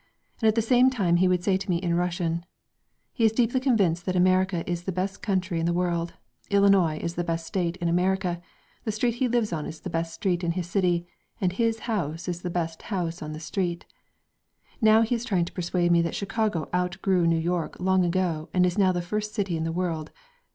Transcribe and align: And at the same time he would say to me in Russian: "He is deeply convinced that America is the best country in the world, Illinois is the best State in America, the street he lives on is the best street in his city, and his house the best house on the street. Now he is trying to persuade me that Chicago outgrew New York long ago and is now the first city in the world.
And 0.41 0.47
at 0.47 0.55
the 0.55 0.63
same 0.63 0.89
time 0.89 1.17
he 1.17 1.27
would 1.27 1.43
say 1.43 1.57
to 1.57 1.69
me 1.69 1.77
in 1.77 1.93
Russian: 1.93 2.43
"He 3.13 3.23
is 3.23 3.31
deeply 3.31 3.59
convinced 3.59 4.07
that 4.07 4.15
America 4.15 4.67
is 4.67 4.81
the 4.85 4.91
best 4.91 5.21
country 5.21 5.59
in 5.59 5.67
the 5.67 5.73
world, 5.77 6.15
Illinois 6.49 6.97
is 6.97 7.13
the 7.13 7.23
best 7.23 7.45
State 7.45 7.77
in 7.77 7.87
America, 7.87 8.41
the 8.83 8.91
street 8.91 9.13
he 9.17 9.27
lives 9.27 9.53
on 9.53 9.67
is 9.67 9.81
the 9.81 9.91
best 9.91 10.15
street 10.15 10.43
in 10.43 10.53
his 10.53 10.65
city, 10.65 11.05
and 11.39 11.53
his 11.53 11.81
house 11.81 12.25
the 12.25 12.49
best 12.49 12.81
house 12.81 13.21
on 13.21 13.33
the 13.33 13.39
street. 13.39 13.85
Now 14.81 15.03
he 15.03 15.13
is 15.13 15.23
trying 15.23 15.45
to 15.45 15.53
persuade 15.53 15.91
me 15.91 16.01
that 16.01 16.15
Chicago 16.15 16.67
outgrew 16.73 17.27
New 17.27 17.37
York 17.37 17.79
long 17.79 18.03
ago 18.03 18.49
and 18.55 18.65
is 18.65 18.79
now 18.79 18.91
the 18.91 19.03
first 19.03 19.35
city 19.35 19.55
in 19.55 19.65
the 19.65 19.71
world. 19.71 20.09